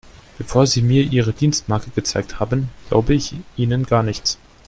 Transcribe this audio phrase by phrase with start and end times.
[0.39, 4.39] Bevor Sie mir Ihre Dienstmarke gezeigt haben, glaube ich Ihnen gar nichts.